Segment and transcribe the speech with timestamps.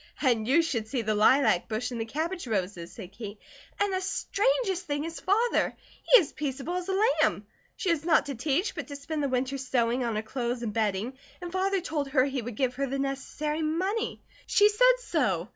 [0.19, 3.37] "And you should see the lilac bush and the cabbage roses," said Kate.
[3.79, 5.77] "And the strangest thing is Father.
[6.01, 7.45] He is peaceable as a lamb.
[7.75, 10.73] She is not to teach, but to spend the winter sewing on her clothes and
[10.73, 14.23] bedding, and Father told her he would give her the necessary money.
[14.47, 15.49] She said so.